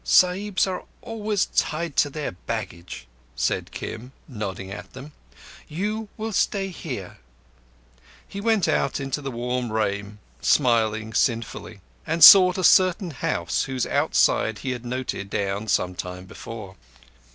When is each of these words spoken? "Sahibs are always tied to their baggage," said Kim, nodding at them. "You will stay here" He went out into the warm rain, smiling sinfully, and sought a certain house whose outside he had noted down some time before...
"Sahibs 0.03 0.65
are 0.65 0.85
always 1.03 1.45
tied 1.55 1.95
to 1.97 2.09
their 2.09 2.31
baggage," 2.31 3.05
said 3.35 3.69
Kim, 3.71 4.13
nodding 4.27 4.71
at 4.71 4.93
them. 4.93 5.11
"You 5.67 6.07
will 6.17 6.33
stay 6.33 6.69
here" 6.69 7.19
He 8.27 8.41
went 8.41 8.67
out 8.67 8.99
into 8.99 9.21
the 9.21 9.29
warm 9.29 9.71
rain, 9.71 10.17
smiling 10.41 11.13
sinfully, 11.13 11.81
and 12.07 12.23
sought 12.23 12.57
a 12.57 12.63
certain 12.63 13.11
house 13.11 13.65
whose 13.65 13.85
outside 13.85 14.57
he 14.65 14.71
had 14.71 14.83
noted 14.85 15.29
down 15.29 15.67
some 15.67 15.93
time 15.93 16.25
before... 16.25 16.77